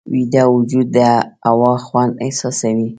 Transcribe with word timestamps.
ویده 0.13 0.43
وجود 0.55 0.87
د 0.97 0.99
هوا 1.45 1.73
خوند 1.85 2.13
احساسوي 2.25 2.87